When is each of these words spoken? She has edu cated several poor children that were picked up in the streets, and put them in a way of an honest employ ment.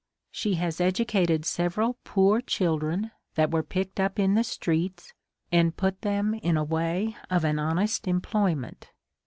She 0.31 0.55
has 0.55 0.77
edu 0.79 1.05
cated 1.05 1.45
several 1.45 1.99
poor 2.03 2.41
children 2.41 3.11
that 3.35 3.51
were 3.51 3.61
picked 3.61 3.99
up 3.99 4.17
in 4.17 4.33
the 4.33 4.43
streets, 4.43 5.13
and 5.51 5.77
put 5.77 6.01
them 6.01 6.33
in 6.33 6.57
a 6.57 6.63
way 6.63 7.15
of 7.29 7.43
an 7.43 7.59
honest 7.59 8.07
employ 8.07 8.55
ment. 8.55 8.89